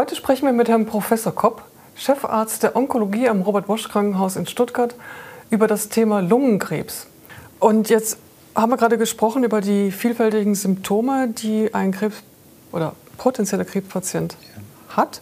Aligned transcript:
Heute 0.00 0.16
sprechen 0.16 0.46
wir 0.46 0.54
mit 0.54 0.70
Herrn 0.70 0.86
Professor 0.86 1.30
Kopp, 1.34 1.62
Chefarzt 1.94 2.62
der 2.62 2.74
Onkologie 2.74 3.28
am 3.28 3.42
Robert-Bosch-Krankenhaus 3.42 4.36
in 4.36 4.46
Stuttgart, 4.46 4.94
über 5.50 5.66
das 5.66 5.90
Thema 5.90 6.20
Lungenkrebs. 6.20 7.06
Und 7.58 7.90
jetzt 7.90 8.16
haben 8.54 8.70
wir 8.70 8.78
gerade 8.78 8.96
gesprochen 8.96 9.44
über 9.44 9.60
die 9.60 9.90
vielfältigen 9.90 10.54
Symptome, 10.54 11.28
die 11.28 11.74
ein 11.74 11.92
Krebs 11.92 12.16
oder 12.72 12.94
potenzieller 13.18 13.66
Krebspatient 13.66 14.38
hat. 14.88 15.20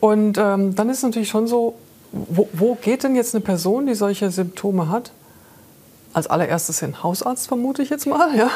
Und 0.00 0.38
ähm, 0.38 0.74
dann 0.74 0.88
ist 0.88 0.96
es 0.96 1.02
natürlich 1.02 1.28
schon 1.28 1.46
so, 1.46 1.74
wo, 2.10 2.48
wo, 2.54 2.74
geht 2.74 3.04
denn 3.04 3.16
jetzt 3.16 3.34
eine 3.34 3.44
Person, 3.44 3.84
die 3.84 3.94
solche 3.94 4.30
Symptome 4.30 4.88
hat? 4.88 5.12
Als 6.14 6.26
allererstes 6.26 6.80
hin 6.80 7.02
Hausarzt, 7.02 7.48
vermute 7.48 7.82
ich 7.82 7.90
jetzt 7.90 8.06
mal, 8.06 8.34
ja? 8.36 8.48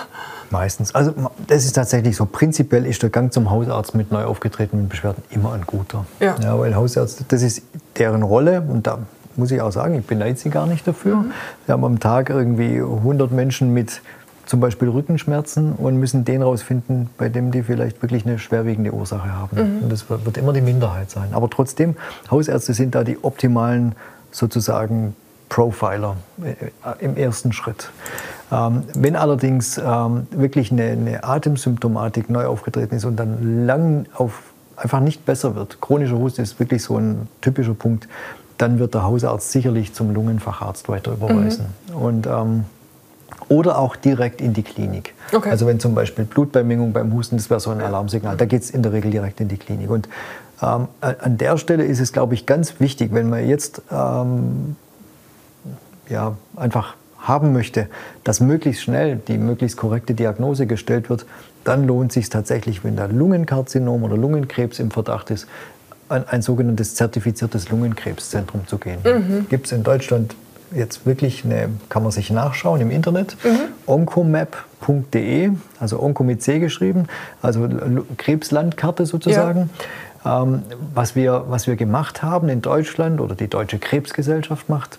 Meistens. 0.50 0.94
Also 0.94 1.12
das 1.46 1.64
ist 1.64 1.74
tatsächlich 1.74 2.16
so. 2.16 2.26
Prinzipiell 2.26 2.86
ist 2.86 3.02
der 3.02 3.10
Gang 3.10 3.32
zum 3.32 3.50
Hausarzt 3.50 3.94
mit 3.94 4.10
neu 4.10 4.24
aufgetretenen 4.24 4.88
Beschwerden 4.88 5.22
immer 5.30 5.52
ein 5.52 5.62
guter. 5.66 6.06
Ja. 6.18 6.36
ja 6.40 6.58
weil 6.58 6.74
Hausärzte, 6.74 7.24
das 7.28 7.42
ist 7.42 7.62
deren 7.98 8.22
Rolle 8.22 8.62
und 8.62 8.86
da 8.86 8.98
muss 9.36 9.50
ich 9.50 9.60
auch 9.60 9.72
sagen, 9.72 9.98
ich 9.98 10.06
beneide 10.06 10.38
sie 10.38 10.50
gar 10.50 10.66
nicht 10.66 10.86
dafür. 10.86 11.16
Mhm. 11.16 11.32
Wir 11.66 11.72
haben 11.74 11.84
am 11.84 12.00
Tag 12.00 12.30
irgendwie 12.30 12.78
100 12.78 13.32
Menschen 13.32 13.72
mit 13.72 14.02
zum 14.46 14.60
Beispiel 14.60 14.88
Rückenschmerzen 14.88 15.72
und 15.72 15.96
müssen 15.98 16.24
den 16.24 16.42
rausfinden, 16.42 17.08
bei 17.16 17.28
dem 17.28 17.52
die 17.52 17.62
vielleicht 17.62 18.02
wirklich 18.02 18.26
eine 18.26 18.38
schwerwiegende 18.38 18.92
Ursache 18.92 19.32
haben. 19.32 19.56
Mhm. 19.56 19.82
Und 19.84 19.92
das 19.92 20.10
wird 20.10 20.36
immer 20.36 20.52
die 20.52 20.60
Minderheit 20.60 21.10
sein. 21.10 21.28
Aber 21.32 21.48
trotzdem, 21.48 21.96
Hausärzte 22.30 22.74
sind 22.74 22.94
da 22.94 23.04
die 23.04 23.22
optimalen 23.22 23.94
sozusagen 24.30 25.14
Profiler 25.52 26.16
äh, 26.42 27.04
im 27.04 27.14
ersten 27.14 27.52
Schritt. 27.52 27.90
Ähm, 28.50 28.84
wenn 28.94 29.16
allerdings 29.16 29.76
ähm, 29.76 30.26
wirklich 30.30 30.72
eine, 30.72 30.84
eine, 30.84 31.24
Atemsymptomatik 31.24 32.30
neu 32.30 32.46
aufgetreten 32.46 32.94
ist 32.94 33.04
und 33.04 33.16
dann 33.16 33.66
lang 33.66 34.06
auf 34.14 34.44
einfach 34.76 35.00
nicht 35.00 35.26
besser 35.26 35.54
wird, 35.54 35.78
chronischer 35.82 36.16
Husten 36.16 36.40
ist 36.40 36.58
wirklich 36.58 36.82
so 36.82 36.96
ein 36.96 37.28
typischer 37.42 37.74
Punkt, 37.74 38.08
dann 38.56 38.78
wird 38.78 38.94
der 38.94 39.02
Hausarzt 39.02 39.52
sicherlich 39.52 39.92
zum 39.92 40.14
Lungenfacharzt 40.14 40.88
weiter 40.88 41.12
überweisen. 41.12 41.66
Mhm. 41.88 41.96
Und, 41.96 42.26
ähm, 42.26 42.64
oder 43.50 43.78
auch 43.78 43.94
direkt 43.96 44.40
in 44.40 44.54
die 44.54 44.62
Klinik. 44.62 45.14
Okay. 45.34 45.50
Also 45.50 45.66
wenn 45.66 45.80
zum 45.80 45.94
Beispiel 45.94 46.24
Blutbeimengung 46.24 46.94
beim 46.94 47.12
Husten, 47.12 47.36
das 47.36 47.50
wäre 47.50 47.60
so 47.60 47.70
ein 47.70 47.82
Alarmsignal, 47.82 48.38
da 48.38 48.46
geht 48.46 48.62
es 48.62 48.70
in 48.70 48.82
der 48.82 48.92
Regel 48.92 49.10
direkt 49.10 49.38
in 49.42 49.48
die 49.48 49.58
Klinik. 49.58 49.90
Und 49.90 50.08
ähm, 50.62 50.88
an 51.00 51.36
der 51.36 51.58
Stelle 51.58 51.84
ist 51.84 52.00
es, 52.00 52.14
glaube 52.14 52.32
ich, 52.32 52.46
ganz 52.46 52.80
wichtig, 52.80 53.12
wenn 53.12 53.28
man 53.28 53.46
jetzt 53.46 53.82
ähm, 53.90 54.76
ja, 56.08 56.36
einfach 56.56 56.94
haben 57.18 57.52
möchte, 57.52 57.88
dass 58.24 58.40
möglichst 58.40 58.82
schnell 58.82 59.16
die 59.16 59.38
möglichst 59.38 59.76
korrekte 59.76 60.14
Diagnose 60.14 60.66
gestellt 60.66 61.08
wird, 61.08 61.24
dann 61.64 61.86
lohnt 61.86 62.10
es 62.10 62.14
sich 62.14 62.28
tatsächlich, 62.28 62.82
wenn 62.84 62.96
da 62.96 63.06
Lungenkarzinom 63.06 64.02
oder 64.02 64.16
Lungenkrebs 64.16 64.80
im 64.80 64.90
Verdacht 64.90 65.30
ist, 65.30 65.46
an 66.08 66.24
ein 66.28 66.42
sogenanntes 66.42 66.94
zertifiziertes 66.94 67.70
Lungenkrebszentrum 67.70 68.66
zu 68.66 68.78
gehen. 68.78 68.98
Mhm. 69.04 69.46
Gibt 69.48 69.66
es 69.66 69.72
in 69.72 69.82
Deutschland 69.82 70.34
jetzt 70.74 71.06
wirklich 71.06 71.44
eine, 71.44 71.68
kann 71.88 72.02
man 72.02 72.12
sich 72.12 72.30
nachschauen 72.30 72.80
im 72.80 72.90
Internet, 72.90 73.36
mhm. 73.44 73.58
oncomap.de, 73.86 75.50
also 75.78 76.02
Onco 76.02 76.24
mit 76.24 76.42
C 76.42 76.58
geschrieben, 76.58 77.06
also 77.40 77.68
Krebslandkarte 78.16 79.06
sozusagen. 79.06 79.70
Ja. 80.24 80.42
Ähm, 80.42 80.62
was, 80.94 81.16
wir, 81.16 81.44
was 81.48 81.66
wir 81.66 81.76
gemacht 81.76 82.22
haben 82.22 82.48
in 82.48 82.62
Deutschland 82.62 83.20
oder 83.20 83.34
die 83.34 83.48
Deutsche 83.48 83.78
Krebsgesellschaft 83.78 84.68
macht, 84.68 84.98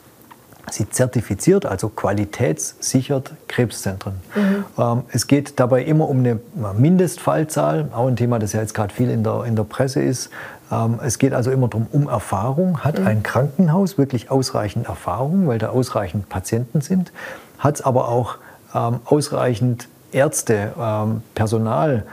Sie 0.71 0.89
zertifiziert, 0.89 1.65
also 1.65 1.89
qualitätssichert 1.89 3.31
Krebszentren. 3.47 4.15
Mhm. 4.35 4.65
Ähm, 4.77 5.01
es 5.09 5.27
geht 5.27 5.59
dabei 5.59 5.83
immer 5.83 6.09
um 6.09 6.19
eine 6.19 6.39
Mindestfallzahl, 6.77 7.89
auch 7.93 8.07
ein 8.07 8.15
Thema, 8.15 8.39
das 8.39 8.53
ja 8.53 8.61
jetzt 8.61 8.73
gerade 8.73 8.93
viel 8.93 9.09
in 9.09 9.23
der, 9.23 9.43
in 9.43 9.55
der 9.55 9.65
Presse 9.65 10.01
ist. 10.01 10.29
Ähm, 10.71 10.99
es 11.03 11.19
geht 11.19 11.33
also 11.33 11.51
immer 11.51 11.67
darum, 11.67 11.87
um 11.91 12.07
Erfahrung. 12.07 12.79
Hat 12.83 12.99
mhm. 12.99 13.07
ein 13.07 13.23
Krankenhaus 13.23 13.97
wirklich 13.97 14.31
ausreichend 14.31 14.87
Erfahrung, 14.87 15.47
weil 15.47 15.59
da 15.59 15.69
ausreichend 15.69 16.29
Patienten 16.29 16.81
sind? 16.81 17.11
Hat 17.59 17.75
es 17.75 17.81
aber 17.81 18.07
auch 18.07 18.37
ähm, 18.73 18.99
ausreichend 19.05 19.87
Ärzte, 20.11 20.73
ähm, 20.79 21.23
Personal, 21.35 22.03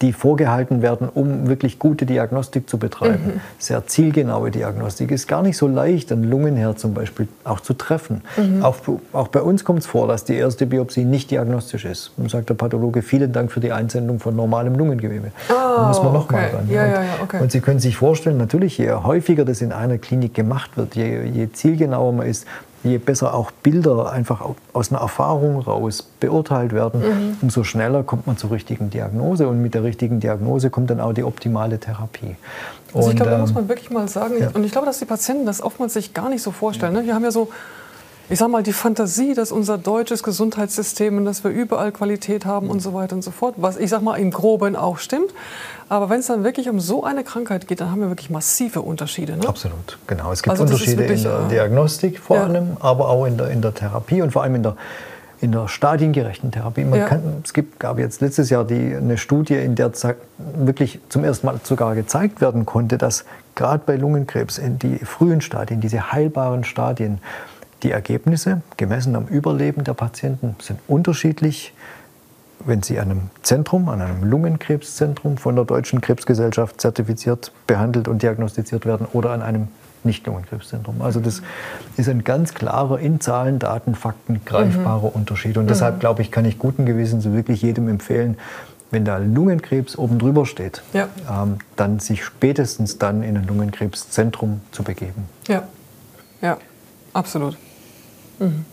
die 0.00 0.12
vorgehalten 0.12 0.80
werden, 0.80 1.08
um 1.08 1.48
wirklich 1.48 1.78
gute 1.78 2.06
Diagnostik 2.06 2.68
zu 2.68 2.78
betreiben. 2.78 3.34
Mhm. 3.34 3.40
Sehr 3.58 3.86
zielgenaue 3.86 4.50
Diagnostik. 4.50 5.10
Ist 5.10 5.26
gar 5.26 5.42
nicht 5.42 5.56
so 5.56 5.66
leicht, 5.66 6.12
ein 6.12 6.22
Lungenherd 6.22 6.78
zum 6.78 6.94
Beispiel 6.94 7.26
auch 7.44 7.60
zu 7.60 7.74
treffen. 7.74 8.22
Mhm. 8.36 8.62
Auch, 8.62 8.76
auch, 9.12 9.28
bei 9.28 9.42
uns 9.42 9.64
kommt 9.64 9.80
es 9.80 9.86
vor, 9.86 10.06
dass 10.06 10.24
die 10.24 10.36
erste 10.36 10.66
Biopsie 10.66 11.04
nicht 11.04 11.30
diagnostisch 11.30 11.84
ist. 11.84 12.12
Und 12.16 12.30
sagt 12.30 12.48
der 12.48 12.54
Pathologe, 12.54 13.02
vielen 13.02 13.32
Dank 13.32 13.50
für 13.50 13.60
die 13.60 13.72
Einsendung 13.72 14.20
von 14.20 14.36
normalem 14.36 14.76
Lungengewebe. 14.76 15.32
Oh, 15.48 15.52
da 15.52 15.88
muss 15.88 16.02
man 16.02 16.12
nochmal 16.12 16.44
okay. 16.46 16.56
ran. 16.56 16.68
Ja, 16.70 16.86
ja, 16.86 17.02
ja, 17.02 17.08
okay. 17.22 17.40
Und 17.40 17.50
Sie 17.50 17.60
können 17.60 17.80
sich 17.80 17.96
vorstellen, 17.96 18.36
natürlich, 18.36 18.78
je 18.78 18.92
häufiger 18.92 19.44
das 19.44 19.60
in 19.60 19.72
einer 19.72 19.98
Klinik 19.98 20.34
gemacht 20.34 20.76
wird, 20.76 20.94
je, 20.94 21.24
je 21.24 21.50
zielgenauer 21.52 22.12
man 22.12 22.26
ist, 22.26 22.46
je 22.84 22.98
besser 22.98 23.34
auch 23.34 23.50
Bilder 23.50 24.10
einfach 24.10 24.42
aus 24.72 24.90
einer 24.90 25.00
Erfahrung 25.00 25.60
raus 25.60 26.06
beurteilt 26.20 26.72
werden, 26.72 27.00
mhm. 27.00 27.36
umso 27.42 27.64
schneller 27.64 28.02
kommt 28.02 28.26
man 28.26 28.36
zur 28.36 28.50
richtigen 28.50 28.90
Diagnose 28.90 29.48
und 29.48 29.60
mit 29.60 29.74
der 29.74 29.82
richtigen 29.82 30.20
Diagnose 30.20 30.70
kommt 30.70 30.90
dann 30.90 31.00
auch 31.00 31.12
die 31.12 31.24
optimale 31.24 31.78
Therapie. 31.78 32.36
Also 32.94 33.10
ich 33.10 33.16
glaube, 33.16 33.32
da 33.32 33.38
muss 33.38 33.50
ähm, 33.50 33.56
man 33.56 33.68
wirklich 33.68 33.90
mal 33.90 34.08
sagen, 34.08 34.34
ja. 34.40 34.50
und 34.54 34.64
ich 34.64 34.72
glaube, 34.72 34.86
dass 34.86 34.98
die 34.98 35.04
Patienten 35.04 35.46
das 35.46 35.60
oftmals 35.60 35.94
sich 35.94 36.14
gar 36.14 36.28
nicht 36.28 36.42
so 36.42 36.50
vorstellen. 36.50 36.94
Ne? 36.94 37.04
Wir 37.04 37.14
haben 37.14 37.24
ja 37.24 37.30
so 37.30 37.48
ich 38.30 38.38
sage 38.38 38.50
mal, 38.50 38.62
die 38.62 38.72
Fantasie, 38.72 39.34
dass 39.34 39.52
unser 39.52 39.78
deutsches 39.78 40.22
Gesundheitssystem 40.22 41.16
und 41.16 41.24
dass 41.24 41.44
wir 41.44 41.50
überall 41.50 41.92
Qualität 41.92 42.44
haben 42.44 42.68
und 42.68 42.80
so 42.80 42.92
weiter 42.92 43.16
und 43.16 43.22
so 43.22 43.30
fort, 43.30 43.54
was 43.56 43.76
ich 43.78 43.88
sage 43.88 44.04
mal 44.04 44.16
im 44.16 44.30
Groben 44.30 44.76
auch 44.76 44.98
stimmt. 44.98 45.32
Aber 45.88 46.10
wenn 46.10 46.20
es 46.20 46.26
dann 46.26 46.44
wirklich 46.44 46.68
um 46.68 46.80
so 46.80 47.04
eine 47.04 47.24
Krankheit 47.24 47.66
geht, 47.66 47.80
dann 47.80 47.90
haben 47.90 48.00
wir 48.00 48.08
wirklich 48.08 48.28
massive 48.28 48.82
Unterschiede. 48.82 49.36
Ne? 49.36 49.48
Absolut, 49.48 49.98
genau. 50.06 50.30
Es 50.32 50.42
gibt 50.42 50.50
also 50.50 50.64
Unterschiede 50.64 50.98
wirklich, 50.98 51.24
in 51.24 51.30
der 51.30 51.46
äh, 51.46 51.48
Diagnostik 51.48 52.18
vor 52.18 52.36
ja. 52.36 52.44
allem, 52.44 52.76
aber 52.80 53.08
auch 53.08 53.24
in 53.24 53.38
der, 53.38 53.48
in 53.50 53.62
der 53.62 53.74
Therapie 53.74 54.20
und 54.20 54.30
vor 54.30 54.42
allem 54.42 54.56
in 54.56 54.62
der, 54.62 54.76
in 55.40 55.52
der 55.52 55.66
stadiengerechten 55.68 56.50
Therapie. 56.50 56.82
Ja. 56.82 57.06
kann, 57.06 57.22
es 57.42 57.54
gibt, 57.54 57.80
gab 57.80 57.98
jetzt 57.98 58.20
letztes 58.20 58.50
Jahr 58.50 58.64
die, 58.64 58.94
eine 58.94 59.16
Studie, 59.16 59.54
in 59.54 59.74
der 59.74 59.92
wirklich 60.36 61.00
zum 61.08 61.24
ersten 61.24 61.46
Mal 61.46 61.58
sogar 61.64 61.94
gezeigt 61.94 62.42
werden 62.42 62.66
konnte, 62.66 62.98
dass 62.98 63.24
gerade 63.54 63.82
bei 63.86 63.96
Lungenkrebs 63.96 64.58
in 64.58 64.78
die 64.78 64.98
frühen 64.98 65.40
Stadien, 65.40 65.80
diese 65.80 66.12
heilbaren 66.12 66.64
Stadien, 66.64 67.20
die 67.82 67.90
Ergebnisse, 67.90 68.62
gemessen 68.76 69.14
am 69.14 69.26
Überleben 69.26 69.84
der 69.84 69.94
Patienten, 69.94 70.56
sind 70.60 70.80
unterschiedlich, 70.88 71.74
wenn 72.64 72.82
sie 72.82 72.98
an 72.98 73.10
einem 73.10 73.30
Zentrum, 73.42 73.88
an 73.88 74.02
einem 74.02 74.24
Lungenkrebszentrum 74.24 75.36
von 75.36 75.54
der 75.54 75.64
Deutschen 75.64 76.00
Krebsgesellschaft 76.00 76.80
zertifiziert, 76.80 77.52
behandelt 77.66 78.08
und 78.08 78.22
diagnostiziert 78.22 78.84
werden 78.84 79.06
oder 79.12 79.30
an 79.30 79.42
einem 79.42 79.68
Nicht-Lungenkrebszentrum. 80.04 81.02
Also 81.02 81.20
das 81.20 81.42
ist 81.96 82.08
ein 82.08 82.24
ganz 82.24 82.54
klarer, 82.54 82.98
in 82.98 83.20
Zahlen, 83.20 83.58
Daten, 83.58 83.94
Fakten 83.94 84.44
greifbarer 84.44 85.10
mhm. 85.10 85.20
Unterschied. 85.20 85.56
Und 85.56 85.68
deshalb, 85.70 85.96
mhm. 85.96 86.00
glaube 86.00 86.22
ich, 86.22 86.30
kann 86.30 86.44
ich 86.44 86.58
guten 86.58 86.84
Gewissens 86.86 87.24
wirklich 87.30 87.62
jedem 87.62 87.88
empfehlen, 87.88 88.36
wenn 88.90 89.04
da 89.04 89.18
Lungenkrebs 89.18 89.98
oben 89.98 90.18
drüber 90.18 90.46
steht, 90.46 90.82
ja. 90.92 91.08
ähm, 91.30 91.58
dann 91.76 91.98
sich 92.00 92.24
spätestens 92.24 92.98
dann 92.98 93.22
in 93.22 93.36
ein 93.36 93.46
Lungenkrebszentrum 93.46 94.62
zu 94.72 94.82
begeben. 94.82 95.28
Ja, 95.46 95.64
ja, 96.40 96.56
absolut. 97.12 97.56
Mhm. 98.38 98.64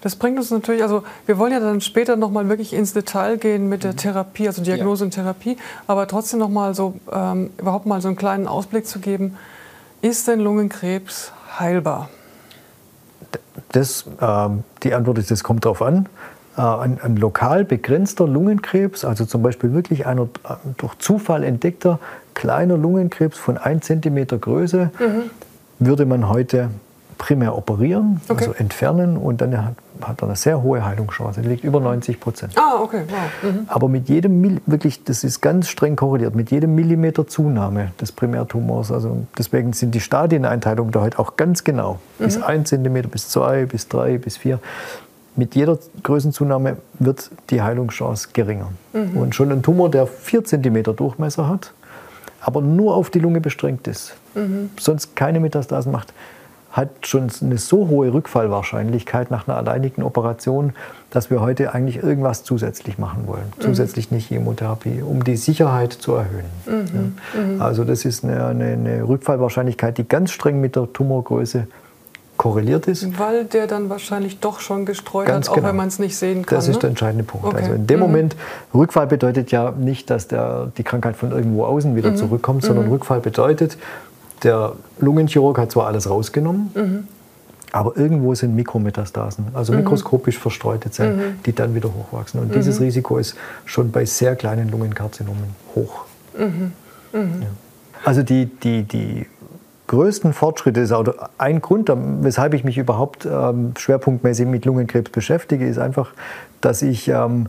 Das 0.00 0.14
bringt 0.16 0.38
uns 0.38 0.50
natürlich, 0.50 0.82
also 0.82 1.02
wir 1.26 1.36
wollen 1.38 1.52
ja 1.52 1.60
dann 1.60 1.80
später 1.80 2.16
nochmal 2.16 2.48
wirklich 2.48 2.72
ins 2.72 2.92
Detail 2.92 3.38
gehen 3.38 3.68
mit 3.68 3.82
der 3.82 3.92
mhm. 3.92 3.96
Therapie, 3.96 4.46
also 4.46 4.62
Diagnose 4.62 5.02
ja. 5.02 5.06
und 5.06 5.10
Therapie, 5.12 5.56
aber 5.86 6.06
trotzdem 6.06 6.38
nochmal 6.38 6.74
so, 6.74 6.94
ähm, 7.10 7.50
überhaupt 7.58 7.86
mal 7.86 8.00
so 8.00 8.08
einen 8.08 8.16
kleinen 8.16 8.46
Ausblick 8.46 8.86
zu 8.86 9.00
geben. 9.00 9.36
Ist 10.02 10.28
denn 10.28 10.40
Lungenkrebs 10.40 11.32
heilbar? 11.58 12.08
Das, 13.72 14.04
äh, 14.20 14.48
die 14.82 14.94
Antwort 14.94 15.18
ist, 15.18 15.30
das 15.30 15.42
kommt 15.42 15.64
darauf 15.64 15.82
an. 15.82 16.08
Äh, 16.56 16.60
ein, 16.60 17.00
ein, 17.02 17.16
lokal 17.16 17.64
begrenzter 17.64 18.28
Lungenkrebs, 18.28 19.04
also 19.04 19.24
zum 19.24 19.42
Beispiel 19.42 19.72
wirklich 19.72 20.06
einer 20.06 20.22
äh, 20.22 20.54
durch 20.76 20.96
Zufall 20.98 21.42
entdeckter 21.42 21.98
kleiner 22.34 22.76
Lungenkrebs 22.76 23.38
von 23.38 23.58
1 23.58 23.86
cm 23.86 24.40
Größe, 24.40 24.90
mhm. 24.98 25.30
würde 25.80 26.06
man 26.06 26.28
heute 26.28 26.70
primär 27.18 27.56
operieren, 27.56 28.20
okay. 28.28 28.46
also 28.46 28.52
entfernen 28.52 29.16
und 29.16 29.40
dann 29.40 29.56
hat, 29.64 29.74
hat 30.02 30.22
er 30.22 30.28
eine 30.28 30.36
sehr 30.36 30.62
hohe 30.62 30.84
Heilungschance. 30.84 31.40
Die 31.40 31.48
liegt 31.48 31.64
über 31.64 31.80
90 31.80 32.20
Prozent. 32.20 32.52
Ah, 32.56 32.80
okay, 32.82 33.02
wow. 33.08 33.52
Mhm. 33.52 33.60
Aber 33.68 33.88
mit 33.88 34.08
jedem, 34.08 34.60
wirklich, 34.66 35.04
das 35.04 35.24
ist 35.24 35.40
ganz 35.40 35.68
streng 35.68 35.96
korreliert, 35.96 36.34
mit 36.34 36.50
jedem 36.50 36.74
Millimeter 36.74 37.26
Zunahme 37.26 37.92
des 38.00 38.12
Primärtumors, 38.12 38.92
also 38.92 39.26
deswegen 39.38 39.72
sind 39.72 39.94
die 39.94 40.00
Stadieneinteilungen 40.00 40.92
da 40.92 41.00
halt 41.00 41.18
auch 41.18 41.36
ganz 41.36 41.64
genau. 41.64 41.98
Mhm. 42.18 42.24
Bis 42.24 42.42
1 42.42 42.68
cm, 42.68 43.02
bis 43.10 43.28
2, 43.28 43.66
bis 43.66 43.88
3, 43.88 44.18
bis 44.18 44.36
4. 44.36 44.58
Mit 45.36 45.54
jeder 45.54 45.78
Größenzunahme 46.02 46.78
wird 46.98 47.30
die 47.50 47.60
Heilungschance 47.60 48.28
geringer. 48.32 48.70
Mhm. 48.92 49.16
Und 49.16 49.34
schon 49.34 49.52
ein 49.52 49.62
Tumor, 49.62 49.90
der 49.90 50.06
4 50.06 50.44
cm 50.44 50.96
Durchmesser 50.96 51.48
hat, 51.48 51.72
aber 52.40 52.60
nur 52.60 52.94
auf 52.94 53.10
die 53.10 53.18
Lunge 53.18 53.40
beschränkt 53.40 53.88
ist, 53.88 54.14
mhm. 54.34 54.70
sonst 54.78 55.16
keine 55.16 55.40
Metastasen 55.40 55.92
macht, 55.92 56.14
hat 56.76 57.06
schon 57.06 57.28
eine 57.40 57.56
so 57.56 57.88
hohe 57.88 58.12
Rückfallwahrscheinlichkeit 58.12 59.30
nach 59.30 59.48
einer 59.48 59.56
alleinigen 59.56 60.02
Operation, 60.02 60.74
dass 61.08 61.30
wir 61.30 61.40
heute 61.40 61.72
eigentlich 61.72 62.02
irgendwas 62.02 62.44
zusätzlich 62.44 62.98
machen 62.98 63.26
wollen. 63.26 63.46
Mhm. 63.56 63.62
Zusätzlich 63.62 64.10
nicht 64.10 64.28
Chemotherapie, 64.28 65.00
um 65.00 65.24
die 65.24 65.38
Sicherheit 65.38 65.94
zu 65.94 66.12
erhöhen. 66.12 66.44
Mhm. 66.66 67.14
Ja. 67.34 67.40
Mhm. 67.40 67.62
Also 67.62 67.84
das 67.84 68.04
ist 68.04 68.24
eine, 68.24 68.44
eine, 68.44 68.64
eine 68.72 69.08
Rückfallwahrscheinlichkeit, 69.08 69.96
die 69.96 70.06
ganz 70.06 70.32
streng 70.32 70.60
mit 70.60 70.76
der 70.76 70.92
Tumorgröße 70.92 71.66
korreliert 72.36 72.86
ist. 72.88 73.18
Weil 73.18 73.46
der 73.46 73.66
dann 73.66 73.88
wahrscheinlich 73.88 74.40
doch 74.40 74.60
schon 74.60 74.84
gestreut 74.84 75.28
Ganz 75.28 75.48
hat, 75.48 75.54
genau. 75.54 75.66
auch 75.66 75.70
wenn 75.70 75.76
man 75.76 75.88
es 75.88 75.98
nicht 75.98 76.18
sehen 76.18 76.44
kann. 76.44 76.56
Das 76.56 76.68
ist 76.68 76.74
ne? 76.74 76.80
der 76.80 76.90
entscheidende 76.90 77.24
Punkt. 77.24 77.46
Okay. 77.46 77.56
Also 77.56 77.72
in 77.72 77.86
dem 77.86 78.00
mhm. 78.00 78.06
Moment, 78.06 78.36
Rückfall 78.74 79.06
bedeutet 79.06 79.50
ja 79.50 79.70
nicht, 79.70 80.10
dass 80.10 80.28
der, 80.28 80.70
die 80.76 80.82
Krankheit 80.82 81.16
von 81.16 81.32
irgendwo 81.32 81.64
außen 81.64 81.96
wieder 81.96 82.10
mhm. 82.10 82.16
zurückkommt, 82.16 82.64
sondern 82.64 82.84
mhm. 82.86 82.92
Rückfall 82.92 83.20
bedeutet, 83.20 83.78
der 84.42 84.72
Lungenchirurg 84.98 85.58
hat 85.58 85.70
zwar 85.70 85.86
alles 85.86 86.08
rausgenommen, 86.08 86.70
mhm. 86.74 87.08
aber 87.72 87.96
irgendwo 87.96 88.34
sind 88.34 88.54
Mikrometastasen, 88.54 89.46
also 89.54 89.72
mhm. 89.72 89.80
mikroskopisch 89.80 90.38
verstreute 90.38 90.90
Zellen, 90.90 91.16
mhm. 91.16 91.42
die 91.44 91.54
dann 91.54 91.74
wieder 91.74 91.88
hochwachsen. 91.92 92.40
Und 92.40 92.54
dieses 92.54 92.80
Risiko 92.80 93.18
ist 93.18 93.36
schon 93.64 93.90
bei 93.90 94.04
sehr 94.04 94.36
kleinen 94.36 94.70
Lungenkarzinomen 94.70 95.44
hoch. 95.74 96.04
Ja. 97.42 97.46
Also 98.04 98.22
die, 98.22 98.46
die, 98.46 98.82
die 98.82 99.26
größten 99.86 100.32
Fortschritte 100.32 100.80
ist, 100.80 100.92
oder 100.92 101.30
ein 101.38 101.60
Grund, 101.60 101.90
weshalb 102.20 102.54
ich 102.54 102.64
mich 102.64 102.78
überhaupt 102.78 103.26
ähm, 103.26 103.72
schwerpunktmäßig 103.76 104.46
mit 104.46 104.64
Lungenkrebs 104.64 105.10
beschäftige, 105.10 105.66
ist 105.66 105.78
einfach, 105.78 106.12
dass 106.60 106.82
ich 106.82 107.08
ähm, 107.08 107.48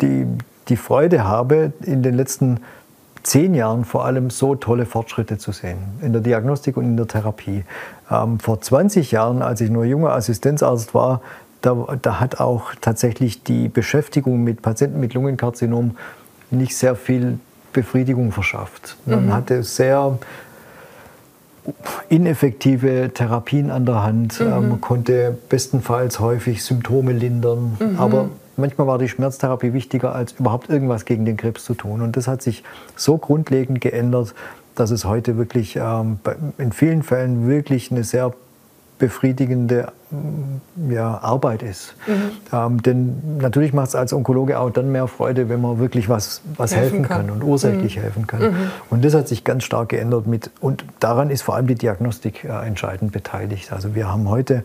die, 0.00 0.26
die 0.68 0.76
Freude 0.76 1.24
habe, 1.24 1.72
in 1.82 2.02
den 2.02 2.14
letzten 2.14 2.60
zehn 3.22 3.54
Jahren 3.54 3.84
vor 3.84 4.04
allem 4.04 4.30
so 4.30 4.54
tolle 4.54 4.86
Fortschritte 4.86 5.38
zu 5.38 5.52
sehen, 5.52 5.78
in 6.02 6.12
der 6.12 6.22
Diagnostik 6.22 6.76
und 6.76 6.84
in 6.84 6.96
der 6.96 7.06
Therapie. 7.06 7.64
Ähm, 8.10 8.38
vor 8.40 8.60
20 8.60 9.10
Jahren, 9.12 9.42
als 9.42 9.60
ich 9.60 9.70
nur 9.70 9.84
junger 9.84 10.12
Assistenzarzt 10.12 10.94
war, 10.94 11.20
da, 11.60 11.98
da 12.00 12.20
hat 12.20 12.40
auch 12.40 12.72
tatsächlich 12.80 13.42
die 13.42 13.68
Beschäftigung 13.68 14.44
mit 14.44 14.62
Patienten 14.62 15.00
mit 15.00 15.14
Lungenkarzinom 15.14 15.96
nicht 16.50 16.76
sehr 16.76 16.94
viel 16.94 17.38
Befriedigung 17.72 18.32
verschafft. 18.32 18.96
Man 19.06 19.26
mhm. 19.26 19.32
hatte 19.34 19.62
sehr 19.62 20.18
ineffektive 22.08 23.10
Therapien 23.12 23.70
an 23.70 23.84
der 23.84 24.02
Hand. 24.02 24.40
Mhm. 24.40 24.48
Man 24.48 24.80
konnte 24.80 25.36
bestenfalls 25.48 26.20
häufig 26.20 26.64
Symptome 26.64 27.12
lindern, 27.12 27.76
mhm. 27.78 27.98
aber 27.98 28.30
manchmal 28.58 28.86
war 28.86 28.98
die 28.98 29.08
Schmerztherapie 29.08 29.72
wichtiger, 29.72 30.14
als 30.14 30.32
überhaupt 30.32 30.68
irgendwas 30.68 31.04
gegen 31.04 31.24
den 31.24 31.36
Krebs 31.36 31.64
zu 31.64 31.74
tun. 31.74 32.02
Und 32.02 32.16
das 32.16 32.28
hat 32.28 32.42
sich 32.42 32.64
so 32.96 33.16
grundlegend 33.16 33.80
geändert, 33.80 34.34
dass 34.74 34.90
es 34.90 35.04
heute 35.04 35.36
wirklich 35.36 35.76
ähm, 35.76 36.20
in 36.58 36.72
vielen 36.72 37.02
Fällen 37.02 37.48
wirklich 37.48 37.90
eine 37.90 38.04
sehr 38.04 38.32
befriedigende 38.98 39.92
mm, 40.10 40.90
ja, 40.90 41.18
Arbeit 41.18 41.62
ist. 41.62 41.94
Mhm. 42.06 42.30
Ähm, 42.52 42.82
denn 42.82 43.38
natürlich 43.38 43.72
macht 43.72 43.88
es 43.88 43.94
als 43.94 44.12
Onkologe 44.12 44.58
auch 44.58 44.70
dann 44.70 44.90
mehr 44.90 45.06
Freude, 45.06 45.48
wenn 45.48 45.60
man 45.60 45.78
wirklich 45.78 46.08
was, 46.08 46.42
was 46.56 46.74
helfen, 46.74 46.98
helfen 46.98 47.08
kann. 47.08 47.26
kann. 47.26 47.30
und 47.30 47.44
ursächlich 47.44 47.96
mhm. 47.96 48.00
helfen 48.00 48.26
kann. 48.26 48.42
Mhm. 48.42 48.56
Und 48.90 49.04
das 49.04 49.14
hat 49.14 49.28
sich 49.28 49.44
ganz 49.44 49.64
stark 49.64 49.90
geändert 49.90 50.26
mit, 50.26 50.50
und 50.60 50.84
daran 51.00 51.30
ist 51.30 51.42
vor 51.42 51.54
allem 51.54 51.66
die 51.66 51.76
Diagnostik 51.76 52.44
äh, 52.44 52.66
entscheidend 52.66 53.12
beteiligt. 53.12 53.72
Also 53.72 53.94
wir 53.94 54.08
haben 54.08 54.28
heute 54.28 54.64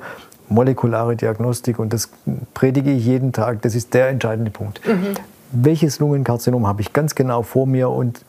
molekulare 0.50 1.16
Diagnostik 1.16 1.80
und 1.80 1.94
das 1.94 2.10
predige 2.54 2.92
ich 2.92 3.06
jeden 3.06 3.31
Tag, 3.31 3.62
das 3.62 3.75
ist 3.75 3.94
der 3.94 4.10
entscheidende 4.10 4.51
Punkt. 4.51 4.81
Mhm. 4.86 5.13
Welches 5.51 6.00
Lungenkarzinom 6.00 6.68
habe 6.68 6.81
ich 6.81 6.94
ganz 6.94 7.16
genau 7.16 7.44
vor 7.44 7.68
mir 7.68 7.90
und 7.90 8.24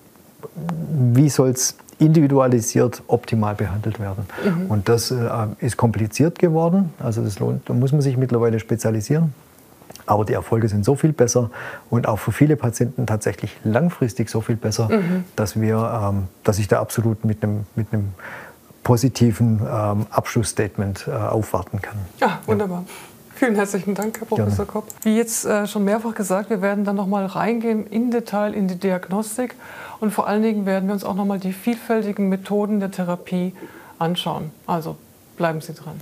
wie 1.14 1.28
soll 1.28 1.50
es 1.50 1.76
individualisiert 1.98 3.02
optimal 3.06 3.54
behandelt 3.54 4.00
werden. 4.00 4.26
Mhm. 4.44 4.66
Und 4.70 4.88
das 4.88 5.10
äh, 5.10 5.26
ist 5.60 5.76
kompliziert 5.76 6.38
geworden. 6.38 6.92
Also 6.98 7.22
das 7.22 7.38
lohnt, 7.38 7.68
da 7.68 7.74
muss 7.74 7.92
man 7.92 8.00
sich 8.00 8.16
mittlerweile 8.16 8.58
spezialisieren. 8.58 9.32
Aber 10.06 10.24
die 10.24 10.34
Erfolge 10.34 10.68
sind 10.68 10.84
so 10.84 10.96
viel 10.96 11.12
besser 11.12 11.50
und 11.88 12.06
auch 12.06 12.18
für 12.18 12.32
viele 12.32 12.56
Patienten 12.56 13.06
tatsächlich 13.06 13.56
langfristig 13.64 14.28
so 14.28 14.42
viel 14.42 14.56
besser, 14.56 14.88
mhm. 14.90 15.24
dass, 15.34 15.58
wir, 15.58 16.10
ähm, 16.10 16.24
dass 16.42 16.58
ich 16.58 16.68
da 16.68 16.80
absolut 16.80 17.24
mit 17.24 17.42
einem, 17.42 17.64
mit 17.74 17.86
einem 17.92 18.10
positiven 18.84 19.60
ähm, 19.60 20.06
Abschlussstatement 20.10 21.08
äh, 21.08 21.10
aufwarten 21.10 21.82
kann. 21.82 21.96
Ja, 22.20 22.38
wunderbar. 22.46 22.84
Ja. 22.86 22.92
Vielen 23.34 23.56
herzlichen 23.56 23.96
Dank, 23.96 24.20
Herr 24.20 24.26
Professor 24.28 24.64
Gerne. 24.64 24.70
Kopp. 24.70 24.84
Wie 25.02 25.16
jetzt 25.16 25.44
äh, 25.44 25.66
schon 25.66 25.84
mehrfach 25.84 26.14
gesagt, 26.14 26.50
wir 26.50 26.62
werden 26.62 26.84
dann 26.84 26.94
noch 26.94 27.08
mal 27.08 27.26
reingehen 27.26 27.86
in 27.88 28.12
Detail 28.12 28.54
in 28.54 28.68
die 28.68 28.76
Diagnostik 28.76 29.56
und 29.98 30.12
vor 30.12 30.28
allen 30.28 30.42
Dingen 30.42 30.66
werden 30.66 30.86
wir 30.88 30.92
uns 30.92 31.02
auch 31.02 31.14
noch 31.14 31.24
mal 31.24 31.40
die 31.40 31.52
vielfältigen 31.52 32.28
Methoden 32.28 32.78
der 32.78 32.92
Therapie 32.92 33.52
anschauen. 33.98 34.52
Also 34.66 34.96
bleiben 35.36 35.60
Sie 35.60 35.74
dran. 35.74 36.00